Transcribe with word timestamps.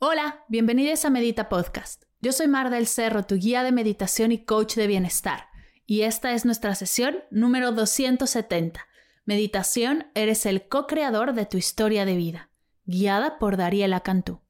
Hola, 0.00 0.44
bienvenidos 0.46 1.04
a 1.04 1.10
Medita 1.10 1.48
Podcast. 1.48 2.04
Yo 2.20 2.30
soy 2.30 2.46
Mar 2.46 2.70
del 2.70 2.86
Cerro, 2.86 3.24
tu 3.24 3.34
guía 3.34 3.64
de 3.64 3.72
meditación 3.72 4.30
y 4.30 4.44
coach 4.44 4.76
de 4.76 4.86
bienestar. 4.86 5.48
Y 5.86 6.02
esta 6.02 6.34
es 6.34 6.44
nuestra 6.44 6.76
sesión 6.76 7.24
número 7.32 7.72
270. 7.72 8.86
Meditación, 9.24 10.06
eres 10.14 10.46
el 10.46 10.68
co-creador 10.68 11.32
de 11.32 11.46
tu 11.46 11.56
historia 11.56 12.04
de 12.04 12.14
vida. 12.14 12.48
Guiada 12.84 13.40
por 13.40 13.56
Dariela 13.56 13.98
Cantú. 14.04 14.40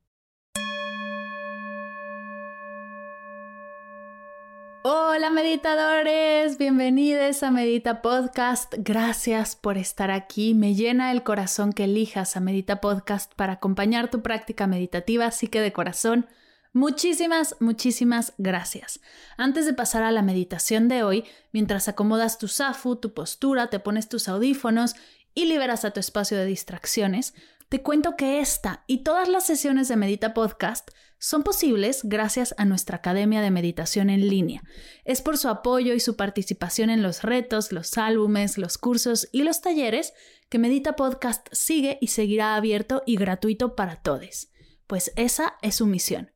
Hola 4.85 5.31
meditadores, 5.31 6.57
bienvenidos 6.57 7.43
a 7.43 7.51
Medita 7.51 8.01
Podcast. 8.01 8.73
Gracias 8.79 9.57
por 9.57 9.77
estar 9.77 10.13
aquí. 10.13 10.55
Me 10.55 10.77
llena 10.77 11.11
el 11.11 11.25
corazón 11.25 11.73
que 11.73 11.85
elijas 11.85 12.37
a 12.37 12.41
Medita 12.41 12.81
Podcast 12.81 13.35
para 13.35 13.55
acompañar 13.55 14.09
tu 14.09 14.23
práctica 14.23 14.69
meditativa, 14.69 15.27
así 15.27 15.49
que 15.49 15.61
de 15.61 15.73
corazón, 15.73 16.29
muchísimas, 16.73 17.57
muchísimas 17.59 18.35
gracias. 18.39 19.01
Antes 19.37 19.67
de 19.67 19.75
pasar 19.75 20.05
a 20.05 20.13
la 20.13 20.23
meditación 20.23 20.87
de 20.87 21.03
hoy, 21.03 21.25
mientras 21.51 21.89
acomodas 21.89 22.39
tu 22.39 22.47
zafu, 22.47 22.95
tu 22.95 23.13
postura, 23.15 23.71
te 23.71 23.81
pones 23.81 24.09
tus 24.09 24.29
audífonos 24.29 24.95
y 25.35 25.47
liberas 25.47 25.85
a 25.85 25.91
tu 25.91 25.99
espacio 25.99 26.39
de 26.39 26.47
distracciones, 26.47 27.35
te 27.69 27.83
cuento 27.83 28.17
que 28.17 28.41
esta 28.41 28.85
y 28.87 29.03
todas 29.03 29.29
las 29.29 29.45
sesiones 29.45 29.89
de 29.89 29.97
Medita 29.97 30.33
Podcast 30.33 30.91
son 31.19 31.43
posibles 31.43 32.01
gracias 32.03 32.55
a 32.57 32.65
nuestra 32.65 32.97
Academia 32.97 33.43
de 33.43 33.51
Meditación 33.51 34.09
en 34.09 34.27
línea. 34.29 34.63
Es 35.05 35.21
por 35.21 35.37
su 35.37 35.49
apoyo 35.49 35.93
y 35.93 36.01
su 36.01 36.17
participación 36.17 36.89
en 36.89 37.03
los 37.03 37.23
retos, 37.23 37.73
los 37.73 37.99
álbumes, 37.99 38.57
los 38.57 38.79
cursos 38.79 39.29
y 39.33 39.43
los 39.43 39.61
talleres 39.61 40.15
que 40.49 40.59
Medita 40.59 40.97
Podcast 40.97 41.49
sigue 41.53 41.99
y 42.01 42.07
seguirá 42.07 42.55
abierto 42.57 43.03
y 43.05 43.17
gratuito 43.17 43.77
para 43.77 43.97
todos. 43.97 44.49
Pues 44.87 45.13
esa 45.17 45.57
es 45.61 45.75
su 45.75 45.87
misión. 45.87 46.31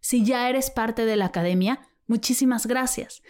Si 0.00 0.24
ya 0.24 0.48
eres 0.48 0.70
parte 0.70 1.04
de 1.04 1.16
la 1.16 1.26
Academia, 1.26 1.80
muchísimas 2.06 2.66
gracias. 2.66 3.22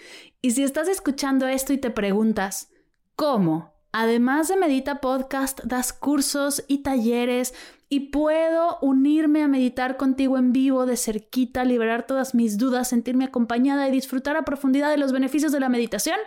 Y 0.42 0.50
si 0.50 0.62
estás 0.62 0.88
escuchando 0.88 1.48
esto 1.48 1.72
y 1.72 1.78
te 1.78 1.90
preguntas, 1.90 2.68
¿cómo? 3.14 3.75
Además 3.98 4.48
de 4.48 4.58
Medita 4.58 5.00
Podcast, 5.00 5.62
das 5.64 5.94
cursos 5.94 6.62
y 6.68 6.82
talleres 6.82 7.54
y 7.88 8.10
puedo 8.10 8.76
unirme 8.82 9.42
a 9.42 9.48
meditar 9.48 9.96
contigo 9.96 10.36
en 10.36 10.52
vivo, 10.52 10.84
de 10.84 10.98
cerquita, 10.98 11.64
liberar 11.64 12.04
todas 12.04 12.34
mis 12.34 12.58
dudas, 12.58 12.90
sentirme 12.90 13.24
acompañada 13.24 13.88
y 13.88 13.90
disfrutar 13.90 14.36
a 14.36 14.44
profundidad 14.44 14.90
de 14.90 14.98
los 14.98 15.12
beneficios 15.12 15.50
de 15.50 15.60
la 15.60 15.70
meditación. 15.70 16.18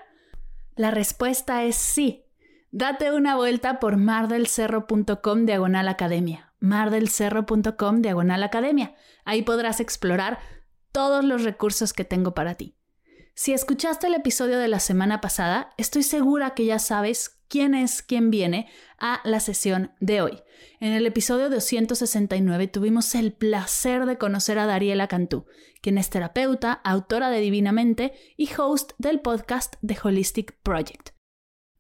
La 0.76 0.90
respuesta 0.90 1.64
es 1.64 1.76
sí. 1.76 2.26
Date 2.72 3.12
una 3.12 3.36
vuelta 3.36 3.80
por 3.80 3.98
mardelcerro.com 3.98 5.46
diagonal 5.46 5.90
academia. 5.90 6.52
mardelcerro.com 6.60 8.02
diagonal 8.02 8.42
academia. 8.42 8.96
Ahí 9.26 9.44
podrás 9.44 9.80
explorar 9.80 10.40
todos 10.92 11.24
los 11.24 11.44
recursos 11.44 11.94
que 11.94 12.04
tengo 12.04 12.34
para 12.34 12.56
ti. 12.56 12.79
Si 13.40 13.54
escuchaste 13.54 14.08
el 14.08 14.16
episodio 14.16 14.60
de 14.60 14.68
la 14.68 14.82
semana 14.82 15.22
pasada, 15.22 15.70
estoy 15.78 16.04
segura 16.04 16.54
que 16.56 16.66
ya 16.66 16.78
sabes 16.78 17.40
quién 17.48 17.74
es 17.74 18.02
quien 18.02 18.32
viene 18.32 18.68
a 18.98 19.22
la 19.24 19.40
sesión 19.40 19.94
de 20.02 20.22
hoy. 20.22 20.42
En 20.82 20.92
el 20.92 21.06
episodio 21.06 21.50
269 21.50 22.68
tuvimos 22.68 23.16
el 23.16 23.32
placer 23.32 24.06
de 24.08 24.18
conocer 24.18 24.60
a 24.60 24.66
Dariela 24.66 25.08
Cantú, 25.08 25.46
quien 25.82 25.98
es 25.98 26.10
terapeuta, 26.10 26.74
autora 26.84 27.30
de 27.30 27.40
Divinamente 27.40 28.12
y 28.36 28.50
host 28.58 28.92
del 28.98 29.22
podcast 29.22 29.78
The 29.88 29.98
Holistic 30.04 30.60
Project. 30.62 31.12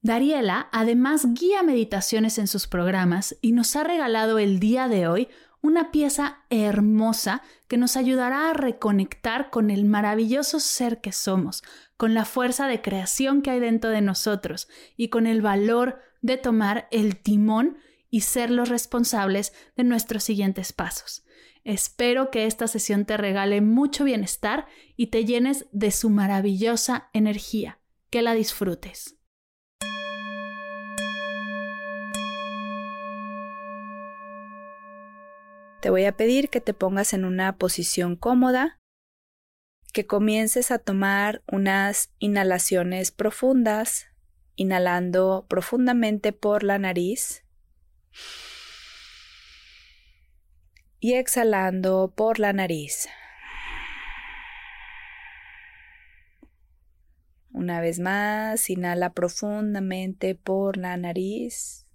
Dariela 0.01 0.69
además 0.71 1.27
guía 1.33 1.61
meditaciones 1.61 2.37
en 2.37 2.47
sus 2.47 2.67
programas 2.67 3.35
y 3.41 3.51
nos 3.51 3.75
ha 3.75 3.83
regalado 3.83 4.39
el 4.39 4.61
día 4.61 4.87
de 4.87 5.09
hoy 5.09 5.27
una 5.61 5.91
pieza 5.91 6.39
hermosa 6.49 7.41
que 7.67 7.77
nos 7.77 7.97
ayudará 7.97 8.49
a 8.49 8.53
reconectar 8.53 9.49
con 9.49 9.71
el 9.71 9.85
maravilloso 9.85 10.59
ser 10.59 11.01
que 11.01 11.11
somos, 11.11 11.63
con 11.97 12.13
la 12.13 12.25
fuerza 12.25 12.67
de 12.67 12.81
creación 12.81 13.41
que 13.41 13.51
hay 13.51 13.59
dentro 13.59 13.89
de 13.89 14.01
nosotros 14.01 14.67
y 14.95 15.09
con 15.09 15.27
el 15.27 15.41
valor 15.41 15.99
de 16.21 16.37
tomar 16.37 16.87
el 16.91 17.17
timón 17.17 17.77
y 18.09 18.21
ser 18.21 18.49
los 18.49 18.69
responsables 18.69 19.53
de 19.75 19.83
nuestros 19.83 20.23
siguientes 20.23 20.73
pasos. 20.73 21.23
Espero 21.63 22.31
que 22.31 22.45
esta 22.45 22.67
sesión 22.67 23.05
te 23.05 23.17
regale 23.17 23.61
mucho 23.61 24.03
bienestar 24.03 24.65
y 24.95 25.07
te 25.07 25.25
llenes 25.25 25.67
de 25.71 25.91
su 25.91 26.09
maravillosa 26.09 27.09
energía. 27.13 27.79
Que 28.09 28.23
la 28.23 28.33
disfrutes. 28.33 29.18
Te 35.81 35.89
voy 35.89 36.03
a 36.03 36.17
pedir 36.17 36.49
que 36.49 36.59
te 36.59 36.73
pongas 36.73 37.13
en 37.13 37.23
una 37.23 37.55
posición 37.57 38.17
cómoda, 38.17 38.79
que 39.93 40.05
comiences 40.05 40.71
a 40.71 40.79
tomar 40.79 41.41
unas 41.49 42.11
inhalaciones 42.19 43.11
profundas, 43.11 44.07
inhalando 44.55 45.45
profundamente 45.47 46.33
por 46.33 46.63
la 46.63 46.79
nariz 46.79 47.45
y 50.99 51.13
exhalando 51.13 52.13
por 52.13 52.39
la 52.39 52.51
nariz. 52.51 53.07
Una 57.51 57.79
vez 57.79 57.99
más, 57.99 58.69
inhala 58.69 59.13
profundamente 59.13 60.35
por 60.35 60.75
la 60.75 60.97
nariz 60.97 61.88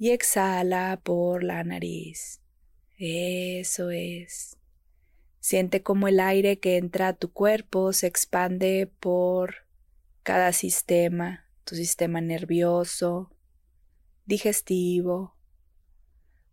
y 0.00 0.12
exhala 0.12 0.98
por 1.04 1.44
la 1.44 1.62
nariz. 1.62 2.40
Eso 2.96 3.90
es. 3.90 4.56
Siente 5.40 5.82
como 5.82 6.08
el 6.08 6.20
aire 6.20 6.58
que 6.58 6.78
entra 6.78 7.08
a 7.08 7.12
tu 7.12 7.30
cuerpo 7.30 7.92
se 7.92 8.06
expande 8.06 8.90
por 8.98 9.66
cada 10.22 10.54
sistema, 10.54 11.44
tu 11.64 11.74
sistema 11.74 12.22
nervioso, 12.22 13.30
digestivo. 14.24 15.36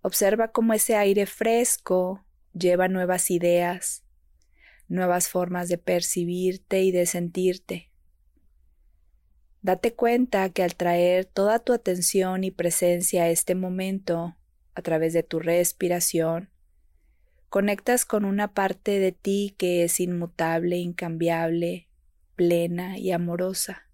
Observa 0.02 0.52
cómo 0.52 0.74
ese 0.74 0.98
aire 0.98 1.26
fresco 1.26 2.26
lleva 2.54 2.90
nuevas 2.90 3.32
ideas, 3.32 4.04
nuevas 4.90 5.30
formas 5.30 5.70
de 5.70 5.78
percibirte 5.78 6.82
y 6.82 6.92
de 6.92 7.06
sentirte. 7.06 7.92
Date 9.68 9.94
cuenta 9.94 10.50
que 10.50 10.64
al 10.64 10.76
traer 10.76 11.26
toda 11.26 11.60
tu 11.60 11.74
atención 11.74 12.46
y 12.46 12.52
presencia 12.52 13.24
a 13.24 13.30
este 13.30 13.54
momento 13.54 14.38
a 14.76 14.82
través 14.82 15.12
de 15.12 15.24
tu 15.24 15.40
respiración, 15.40 16.50
conectas 17.50 18.06
con 18.06 18.24
una 18.24 18.54
parte 18.54 18.98
de 18.98 19.12
ti 19.12 19.56
que 19.58 19.84
es 19.84 20.00
inmutable, 20.00 20.78
incambiable, 20.78 21.90
plena 22.38 22.98
y 22.98 23.12
amorosa. 23.12 23.90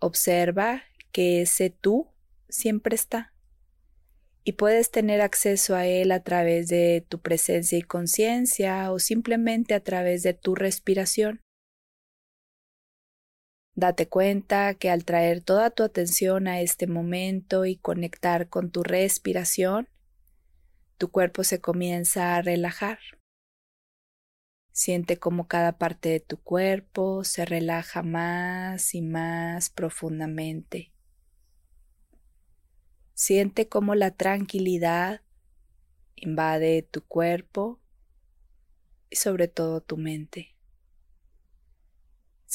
Observa 0.00 0.82
que 1.12 1.42
ese 1.42 1.70
tú 1.70 2.08
siempre 2.48 2.96
está 2.96 3.32
y 4.42 4.54
puedes 4.54 4.90
tener 4.90 5.20
acceso 5.20 5.76
a 5.76 5.86
él 5.86 6.10
a 6.10 6.24
través 6.24 6.66
de 6.66 7.06
tu 7.08 7.20
presencia 7.20 7.78
y 7.78 7.82
conciencia 7.82 8.90
o 8.90 8.98
simplemente 8.98 9.72
a 9.72 9.84
través 9.84 10.24
de 10.24 10.34
tu 10.34 10.56
respiración. 10.56 11.45
Date 13.76 14.08
cuenta 14.08 14.72
que 14.72 14.88
al 14.88 15.04
traer 15.04 15.42
toda 15.42 15.68
tu 15.68 15.82
atención 15.82 16.48
a 16.48 16.62
este 16.62 16.86
momento 16.86 17.66
y 17.66 17.76
conectar 17.76 18.48
con 18.48 18.70
tu 18.70 18.82
respiración, 18.82 19.90
tu 20.96 21.10
cuerpo 21.10 21.44
se 21.44 21.60
comienza 21.60 22.36
a 22.36 22.42
relajar. 22.42 22.98
Siente 24.72 25.18
como 25.18 25.46
cada 25.46 25.76
parte 25.76 26.08
de 26.08 26.20
tu 26.20 26.38
cuerpo 26.38 27.22
se 27.22 27.44
relaja 27.44 28.02
más 28.02 28.94
y 28.94 29.02
más 29.02 29.68
profundamente. 29.68 30.90
Siente 33.12 33.68
como 33.68 33.94
la 33.94 34.10
tranquilidad 34.10 35.20
invade 36.14 36.80
tu 36.80 37.02
cuerpo 37.02 37.78
y 39.10 39.16
sobre 39.16 39.48
todo 39.48 39.82
tu 39.82 39.98
mente. 39.98 40.55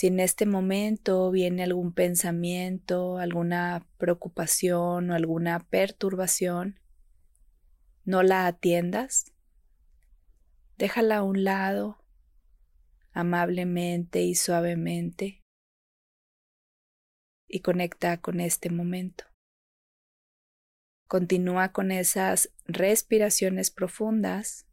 Si 0.02 0.08
en 0.08 0.20
este 0.20 0.48
momento 0.48 1.30
viene 1.30 1.62
algún 1.62 1.94
pensamiento, 1.94 3.20
alguna 3.20 3.88
preocupación 4.00 5.12
o 5.12 5.14
alguna 5.14 5.60
perturbación, 5.60 6.80
no 8.04 8.24
la 8.24 8.48
atiendas. 8.48 9.32
Déjala 10.80 11.18
a 11.18 11.22
un 11.22 11.44
lado, 11.44 12.04
amablemente 13.12 14.24
y 14.24 14.34
suavemente, 14.34 15.44
y 17.48 17.60
conecta 17.60 18.20
con 18.22 18.40
este 18.40 18.72
momento. 18.72 19.26
Continúa 21.08 21.74
con 21.74 21.92
esas 21.92 22.52
respiraciones 22.66 23.70
profundas. 23.70 24.66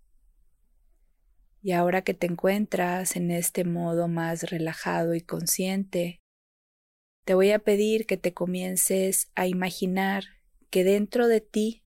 Y 1.69 1.73
ahora 1.73 2.01
que 2.01 2.15
te 2.15 2.27
encuentras 2.27 3.15
en 3.15 3.31
este 3.31 3.63
modo 3.63 4.09
más 4.09 4.45
relajado 4.45 5.15
y 5.15 5.21
consciente, 5.21 6.23
te 7.27 7.35
voy 7.35 7.51
a 7.51 7.59
pedir 7.59 8.07
que 8.07 8.17
te 8.17 8.33
comiences 8.33 9.31
a 9.35 9.47
imaginar 9.47 10.25
que 10.71 10.83
dentro 10.83 11.29
de 11.29 11.43
ti 11.43 11.85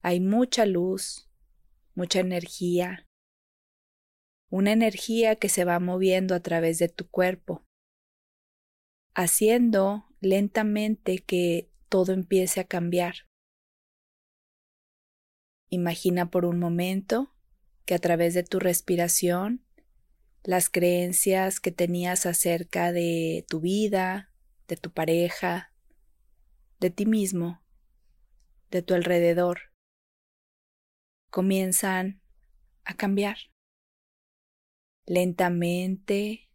hay 0.00 0.20
mucha 0.20 0.64
luz, 0.64 1.28
mucha 1.94 2.20
energía, 2.20 3.06
una 4.48 4.72
energía 4.72 5.36
que 5.36 5.50
se 5.50 5.66
va 5.66 5.78
moviendo 5.78 6.34
a 6.34 6.40
través 6.40 6.78
de 6.78 6.88
tu 6.88 7.10
cuerpo, 7.10 7.66
haciendo 9.14 10.06
lentamente 10.22 11.18
que 11.18 11.70
todo 11.90 12.14
empiece 12.14 12.60
a 12.60 12.64
cambiar. 12.64 13.26
Imagina 15.68 16.30
por 16.30 16.46
un 16.46 16.58
momento 16.58 17.31
que 17.84 17.94
a 17.94 17.98
través 17.98 18.34
de 18.34 18.42
tu 18.42 18.58
respiración 18.58 19.64
las 20.44 20.68
creencias 20.68 21.60
que 21.60 21.70
tenías 21.70 22.26
acerca 22.26 22.92
de 22.92 23.44
tu 23.48 23.60
vida, 23.60 24.32
de 24.66 24.76
tu 24.76 24.92
pareja, 24.92 25.72
de 26.80 26.90
ti 26.90 27.06
mismo, 27.06 27.62
de 28.70 28.82
tu 28.82 28.94
alrededor, 28.94 29.72
comienzan 31.30 32.20
a 32.84 32.94
cambiar. 32.94 33.36
Lentamente, 35.06 36.50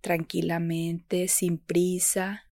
tranquilamente, 0.00 1.28
sin 1.28 1.58
prisa, 1.58 2.48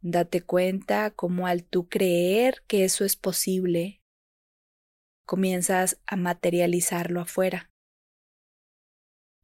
Date 0.00 0.42
cuenta 0.42 1.10
cómo 1.10 1.48
al 1.48 1.64
tú 1.64 1.88
creer 1.88 2.62
que 2.68 2.84
eso 2.84 3.04
es 3.04 3.16
posible, 3.16 3.97
comienzas 5.28 6.00
a 6.06 6.16
materializarlo 6.16 7.20
afuera. 7.20 7.70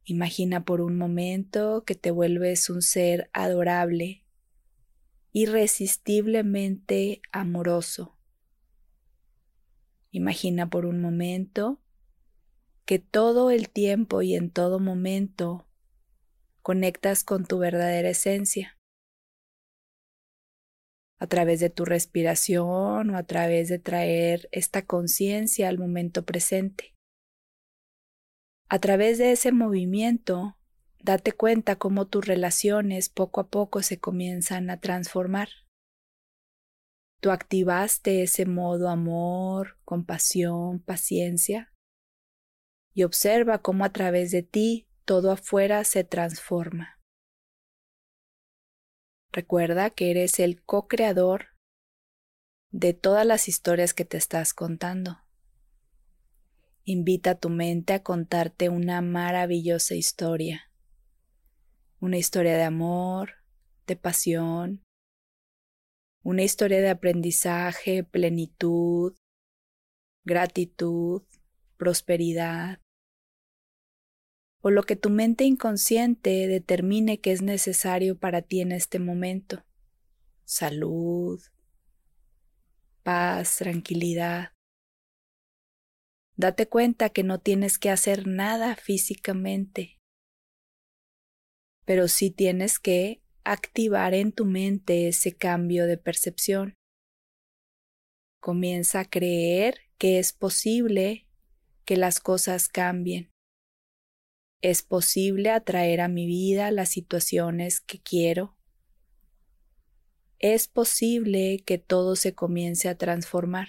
Imagina 0.03 0.65
por 0.65 0.81
un 0.81 0.97
momento 0.97 1.83
que 1.85 1.93
te 1.93 2.09
vuelves 2.09 2.71
un 2.71 2.81
ser 2.81 3.29
adorable, 3.33 4.25
irresistiblemente 5.31 7.21
amoroso. 7.31 8.17
Imagina 10.09 10.71
por 10.71 10.87
un 10.87 10.99
momento 11.01 11.79
que 12.85 12.97
todo 12.97 13.51
el 13.51 13.69
tiempo 13.69 14.23
y 14.23 14.33
en 14.33 14.49
todo 14.49 14.79
momento 14.79 15.67
conectas 16.63 17.23
con 17.23 17.45
tu 17.45 17.59
verdadera 17.59 18.09
esencia 18.09 18.74
a 21.17 21.27
través 21.27 21.59
de 21.59 21.69
tu 21.69 21.85
respiración 21.85 23.09
o 23.09 23.17
a 23.17 23.23
través 23.23 23.69
de 23.69 23.79
traer 23.79 24.49
esta 24.51 24.85
conciencia 24.85 25.69
al 25.69 25.77
momento 25.77 26.25
presente. 26.25 26.93
A 28.67 28.79
través 28.79 29.17
de 29.17 29.31
ese 29.31 29.51
movimiento, 29.51 30.57
date 31.01 31.31
cuenta 31.31 31.77
cómo 31.77 32.07
tus 32.07 32.25
relaciones 32.25 33.09
poco 33.09 33.41
a 33.41 33.47
poco 33.47 33.81
se 33.83 33.99
comienzan 33.99 34.69
a 34.69 34.79
transformar. 34.79 35.49
Tú 37.21 37.31
activaste 37.31 38.23
ese 38.23 38.45
modo 38.45 38.89
amor, 38.89 39.77
compasión, 39.85 40.79
paciencia 40.79 41.71
y 42.93 43.03
observa 43.03 43.59
cómo 43.59 43.85
a 43.85 43.91
través 43.91 44.31
de 44.31 44.43
ti 44.43 44.87
todo 45.05 45.31
afuera 45.31 45.83
se 45.83 46.03
transforma. 46.03 46.94
Recuerda 49.35 49.89
que 49.89 50.11
eres 50.11 50.39
el 50.39 50.63
co-creador 50.63 51.47
de 52.71 52.93
todas 52.93 53.25
las 53.25 53.49
historias 53.49 53.93
que 53.93 54.05
te 54.05 54.15
estás 54.15 54.53
contando. 54.53 55.19
Invita 56.85 57.31
a 57.31 57.35
tu 57.35 57.49
mente 57.49 57.91
a 57.91 58.01
contarte 58.01 58.69
una 58.69 59.01
maravillosa 59.01 59.93
historia. 59.93 60.71
Una 61.99 62.17
historia 62.17 62.55
de 62.55 62.63
amor, 62.63 63.33
de 63.87 63.97
pasión, 63.97 64.85
una 66.23 66.43
historia 66.43 66.79
de 66.79 66.89
aprendizaje, 66.89 68.05
plenitud, 68.05 69.17
gratitud, 70.23 71.23
prosperidad, 71.75 72.79
o 74.65 74.71
lo 74.71 74.81
que 74.81 74.95
tu 74.95 75.11
mente 75.11 75.43
inconsciente 75.43 76.47
determine 76.47 77.19
que 77.19 77.31
es 77.31 77.43
necesario 77.43 78.17
para 78.17 78.41
ti 78.41 78.61
en 78.61 78.71
este 78.71 78.97
momento. 78.97 79.63
Salud, 80.43 81.39
paz, 83.03 83.57
tranquilidad. 83.57 84.53
Date 86.35 86.67
cuenta 86.67 87.11
que 87.11 87.21
no 87.21 87.39
tienes 87.39 87.77
que 87.77 87.91
hacer 87.91 88.25
nada 88.25 88.75
físicamente, 88.75 89.99
pero 91.85 92.07
sí 92.07 92.31
tienes 92.31 92.79
que 92.79 93.21
activar 93.43 94.15
en 94.15 94.31
tu 94.31 94.45
mente 94.45 95.07
ese 95.07 95.37
cambio 95.37 95.85
de 95.85 95.99
percepción. 95.99 96.73
Comienza 98.39 99.01
a 99.01 99.05
creer 99.05 99.81
que 99.99 100.17
es 100.17 100.33
posible 100.33 101.27
que 101.85 101.97
las 101.97 102.19
cosas 102.19 102.67
cambien 102.67 103.34
es 104.65 104.81
posible 104.81 105.51
atraer 105.51 106.01
a 106.01 106.07
mi 106.07 106.25
vida 106.25 106.71
las 106.71 106.89
situaciones 106.89 107.81
que 107.81 107.99
quiero. 107.99 108.57
Es 110.39 110.67
posible 110.67 111.59
que 111.63 111.77
todo 111.77 112.15
se 112.15 112.33
comience 112.33 112.89
a 112.89 112.97
transformar. 112.97 113.67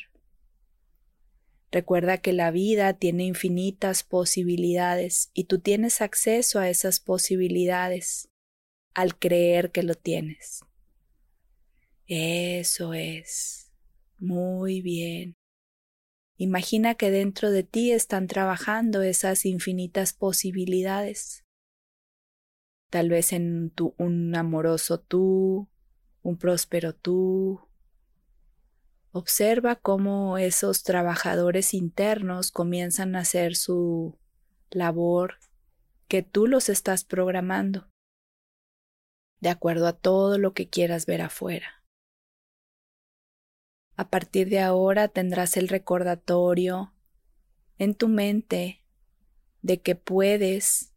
Recuerda 1.70 2.16
que 2.16 2.32
la 2.32 2.50
vida 2.50 2.94
tiene 2.94 3.24
infinitas 3.24 4.04
posibilidades 4.04 5.30
y 5.34 5.44
tú 5.44 5.58
tienes 5.58 6.00
acceso 6.00 6.60
a 6.60 6.70
esas 6.70 6.98
posibilidades 6.98 8.30
al 8.94 9.18
creer 9.18 9.72
que 9.72 9.82
lo 9.82 9.96
tienes. 9.96 10.60
Eso 12.06 12.94
es. 12.94 13.70
Muy 14.18 14.80
bien. 14.80 15.36
Imagina 16.38 16.94
que 16.94 17.10
dentro 17.10 17.50
de 17.50 17.62
ti 17.62 17.92
están 17.92 18.26
trabajando 18.26 19.02
esas 19.02 19.46
infinitas 19.46 20.12
posibilidades. 20.12 21.44
Tal 22.90 23.08
vez 23.08 23.32
en 23.32 23.70
tu, 23.70 23.94
un 23.96 24.34
amoroso 24.36 25.00
tú, 25.00 25.68
un 26.22 26.36
próspero 26.36 26.94
tú. 26.94 27.60
Observa 29.12 29.76
cómo 29.76 30.36
esos 30.36 30.82
trabajadores 30.82 31.72
internos 31.72 32.50
comienzan 32.50 33.16
a 33.16 33.20
hacer 33.20 33.56
su 33.56 34.18
labor 34.70 35.38
que 36.06 36.22
tú 36.22 36.46
los 36.46 36.68
estás 36.68 37.04
programando, 37.04 37.88
de 39.40 39.48
acuerdo 39.48 39.86
a 39.86 39.94
todo 39.94 40.36
lo 40.36 40.52
que 40.52 40.68
quieras 40.68 41.06
ver 41.06 41.22
afuera. 41.22 41.75
A 43.96 44.10
partir 44.10 44.50
de 44.50 44.60
ahora 44.60 45.08
tendrás 45.08 45.56
el 45.56 45.68
recordatorio 45.68 46.92
en 47.78 47.94
tu 47.94 48.08
mente 48.08 48.82
de 49.62 49.80
que 49.80 49.94
puedes 49.94 50.92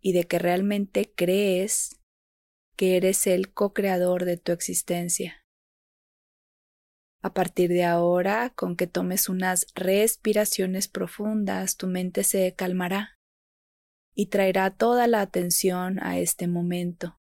y 0.00 0.12
de 0.12 0.24
que 0.24 0.40
realmente 0.40 1.12
crees 1.14 2.00
que 2.76 2.96
eres 2.96 3.28
el 3.28 3.52
co-creador 3.52 4.24
de 4.24 4.36
tu 4.38 4.50
existencia. 4.50 5.44
A 7.22 7.32
partir 7.32 7.70
de 7.70 7.84
ahora, 7.84 8.50
con 8.50 8.76
que 8.76 8.86
tomes 8.86 9.28
unas 9.28 9.66
respiraciones 9.74 10.88
profundas, 10.88 11.76
tu 11.76 11.86
mente 11.86 12.24
se 12.24 12.54
calmará 12.54 13.18
y 14.14 14.26
traerá 14.26 14.70
toda 14.70 15.06
la 15.06 15.20
atención 15.20 15.98
a 16.02 16.18
este 16.18 16.48
momento 16.48 17.18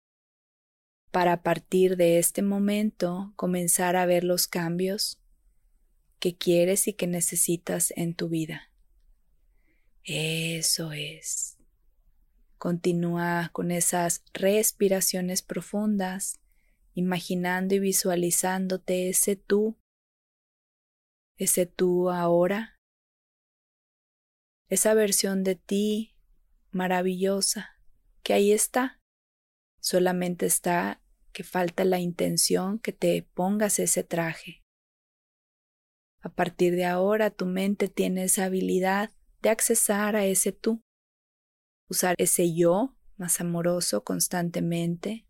para 1.15 1.31
a 1.31 1.43
partir 1.43 1.95
de 1.95 2.19
este 2.19 2.41
momento 2.41 3.31
comenzar 3.37 3.95
a 3.95 4.05
ver 4.05 4.25
los 4.25 4.47
cambios 4.47 5.23
que 6.19 6.35
quieres 6.35 6.89
y 6.89 6.93
que 6.93 7.07
necesitas 7.07 7.93
en 7.95 8.15
tu 8.15 8.27
vida. 8.27 8.69
Eso 10.03 10.91
es. 10.91 11.57
Continúa 12.57 13.49
con 13.53 13.71
esas 13.71 14.25
respiraciones 14.33 15.41
profundas, 15.41 16.41
imaginando 16.95 17.75
y 17.75 17.79
visualizándote 17.79 19.07
ese 19.07 19.37
tú, 19.37 19.77
ese 21.37 21.65
tú 21.65 22.09
ahora, 22.09 22.77
esa 24.67 24.93
versión 24.93 25.45
de 25.45 25.55
ti 25.55 26.13
maravillosa 26.71 27.79
que 28.21 28.33
ahí 28.33 28.51
está, 28.51 28.99
solamente 29.79 30.45
está 30.45 30.99
que 31.35 31.43
falta 31.43 31.83
la 31.83 31.99
intención 31.99 32.79
que 32.79 32.93
te 32.93 33.21
pongas 33.33 33.77
ese 33.79 34.05
traje. 34.05 34.63
A 36.21 36.29
partir 36.29 36.75
de 36.75 36.85
ahora 36.85 37.29
tu 37.29 37.45
mente 37.45 37.89
tiene 37.89 38.23
esa 38.23 38.45
habilidad 38.45 39.11
de 39.41 39.49
accesar 39.49 40.15
a 40.15 40.25
ese 40.25 40.53
tú, 40.53 40.81
usar 41.89 42.15
ese 42.19 42.55
yo 42.55 42.95
más 43.17 43.41
amoroso 43.41 44.05
constantemente. 44.05 45.27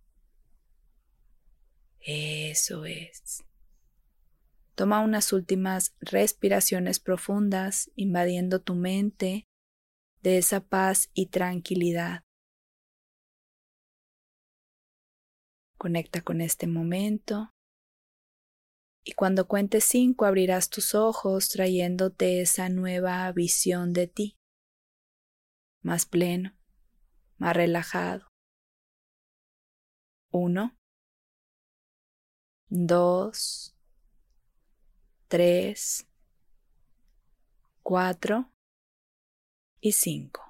Eso 1.99 2.85
es. 2.85 3.43
Toma 4.75 5.01
unas 5.01 5.33
últimas 5.33 5.95
respiraciones 6.01 6.99
profundas, 6.99 7.89
invadiendo 7.95 8.61
tu 8.61 8.75
mente 8.75 9.47
de 10.21 10.37
esa 10.37 10.59
paz 10.59 11.09
y 11.15 11.27
tranquilidad. 11.27 12.24
Conecta 15.77 16.21
con 16.21 16.41
este 16.41 16.67
momento. 16.67 17.51
Y 19.03 19.13
cuando 19.13 19.47
cuentes 19.47 19.83
cinco 19.83 20.25
abrirás 20.25 20.69
tus 20.69 20.95
ojos 20.95 21.49
trayéndote 21.49 22.41
esa 22.41 22.69
nueva 22.69 23.31
visión 23.31 23.93
de 23.93 24.07
ti, 24.07 24.37
más 25.83 26.07
pleno, 26.07 26.57
más 27.37 27.55
relajado. 27.55 28.27
Uno, 30.31 30.75
dos, 32.67 33.75
tres, 35.27 36.07
cuatro 37.83 38.51
y 39.79 39.91
cinco. 39.91 40.44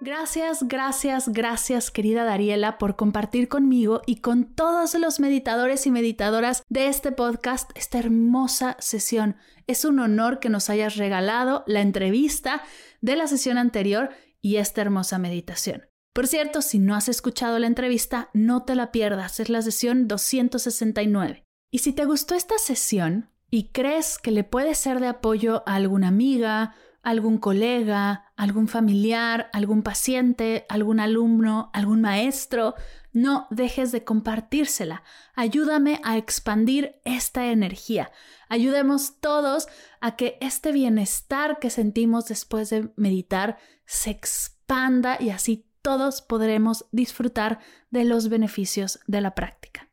Gracias, 0.00 0.62
gracias, 0.68 1.28
gracias 1.28 1.90
querida 1.90 2.22
Dariela 2.22 2.78
por 2.78 2.94
compartir 2.94 3.48
conmigo 3.48 4.02
y 4.06 4.20
con 4.20 4.44
todos 4.54 4.94
los 4.94 5.18
meditadores 5.18 5.86
y 5.88 5.90
meditadoras 5.90 6.62
de 6.68 6.86
este 6.86 7.10
podcast 7.10 7.70
esta 7.74 7.98
hermosa 7.98 8.76
sesión. 8.78 9.36
Es 9.66 9.84
un 9.84 9.98
honor 9.98 10.38
que 10.38 10.50
nos 10.50 10.70
hayas 10.70 10.96
regalado 10.96 11.64
la 11.66 11.80
entrevista 11.80 12.62
de 13.00 13.16
la 13.16 13.26
sesión 13.26 13.58
anterior 13.58 14.10
y 14.40 14.56
esta 14.56 14.82
hermosa 14.82 15.18
meditación. 15.18 15.82
Por 16.12 16.28
cierto, 16.28 16.62
si 16.62 16.78
no 16.78 16.94
has 16.94 17.08
escuchado 17.08 17.58
la 17.58 17.66
entrevista, 17.66 18.30
no 18.32 18.62
te 18.62 18.76
la 18.76 18.92
pierdas, 18.92 19.40
es 19.40 19.48
la 19.48 19.62
sesión 19.62 20.06
269. 20.06 21.44
Y 21.72 21.78
si 21.78 21.92
te 21.92 22.04
gustó 22.04 22.36
esta 22.36 22.56
sesión 22.58 23.30
y 23.50 23.70
crees 23.70 24.18
que 24.18 24.30
le 24.30 24.44
puede 24.44 24.76
ser 24.76 25.00
de 25.00 25.08
apoyo 25.08 25.64
a 25.66 25.74
alguna 25.74 26.08
amiga, 26.08 26.76
algún 27.08 27.38
colega, 27.38 28.30
algún 28.36 28.68
familiar, 28.68 29.48
algún 29.54 29.82
paciente, 29.82 30.66
algún 30.68 31.00
alumno, 31.00 31.70
algún 31.72 32.02
maestro, 32.02 32.74
no 33.14 33.46
dejes 33.50 33.92
de 33.92 34.04
compartírsela. 34.04 35.02
Ayúdame 35.34 36.02
a 36.04 36.18
expandir 36.18 37.00
esta 37.06 37.46
energía. 37.46 38.12
Ayudemos 38.50 39.20
todos 39.20 39.68
a 40.02 40.16
que 40.16 40.36
este 40.42 40.70
bienestar 40.70 41.58
que 41.60 41.70
sentimos 41.70 42.26
después 42.26 42.68
de 42.68 42.92
meditar 42.96 43.56
se 43.86 44.10
expanda 44.10 45.16
y 45.18 45.30
así 45.30 45.66
todos 45.80 46.20
podremos 46.20 46.84
disfrutar 46.92 47.58
de 47.88 48.04
los 48.04 48.28
beneficios 48.28 49.00
de 49.06 49.22
la 49.22 49.34
práctica. 49.34 49.88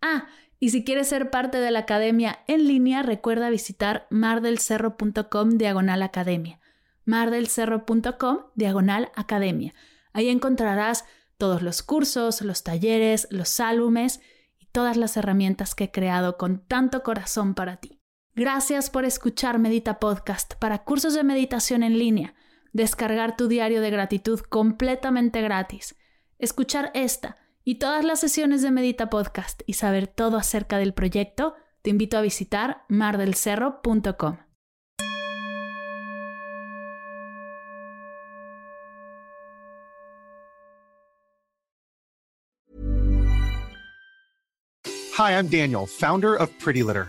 Ah, 0.00 0.28
y 0.64 0.70
si 0.70 0.82
quieres 0.82 1.08
ser 1.08 1.28
parte 1.28 1.58
de 1.58 1.70
la 1.70 1.80
academia 1.80 2.38
en 2.46 2.66
línea, 2.66 3.02
recuerda 3.02 3.50
visitar 3.50 4.06
mardelcerro.com 4.08 5.58
diagonal 5.58 6.02
academia. 6.02 6.58
mardelcerro.com 7.04 8.38
diagonal 8.54 9.12
academia. 9.14 9.74
Ahí 10.14 10.30
encontrarás 10.30 11.04
todos 11.36 11.60
los 11.60 11.82
cursos, 11.82 12.40
los 12.40 12.62
talleres, 12.62 13.28
los 13.30 13.60
álbumes 13.60 14.22
y 14.58 14.64
todas 14.72 14.96
las 14.96 15.18
herramientas 15.18 15.74
que 15.74 15.84
he 15.84 15.90
creado 15.90 16.38
con 16.38 16.66
tanto 16.66 17.02
corazón 17.02 17.52
para 17.54 17.76
ti. 17.76 18.00
Gracias 18.34 18.88
por 18.88 19.04
escuchar 19.04 19.58
Medita 19.58 20.00
Podcast 20.00 20.54
para 20.54 20.82
cursos 20.84 21.12
de 21.12 21.24
meditación 21.24 21.82
en 21.82 21.98
línea, 21.98 22.36
descargar 22.72 23.36
tu 23.36 23.48
diario 23.48 23.82
de 23.82 23.90
gratitud 23.90 24.40
completamente 24.40 25.42
gratis, 25.42 25.94
escuchar 26.38 26.90
esta 26.94 27.36
y 27.64 27.76
todas 27.76 28.04
las 28.04 28.20
sesiones 28.20 28.62
de 28.62 28.70
Medita 28.70 29.08
Podcast 29.08 29.62
y 29.66 29.72
saber 29.74 30.06
todo 30.06 30.36
acerca 30.36 30.78
del 30.78 30.92
proyecto, 30.92 31.54
te 31.82 31.90
invito 31.90 32.18
a 32.18 32.20
visitar 32.20 32.84
mardelcerro.com. 32.88 34.38
Hi, 45.16 45.30
I'm 45.30 45.48
Daniel, 45.48 45.86
founder 45.86 46.34
of 46.34 46.50
Pretty 46.58 46.82
Litter. 46.82 47.08